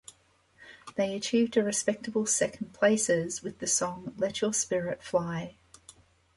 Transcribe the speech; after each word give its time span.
They 0.95 1.13
achieved 1.15 1.57
a 1.57 1.63
respectable 1.63 2.25
second 2.25 2.73
places 2.73 3.43
with 3.43 3.59
the 3.59 3.67
song 3.67 4.15
"Let 4.17 4.41
Your 4.41 4.51
Spirit 4.51 5.03
Fly". 5.03 5.57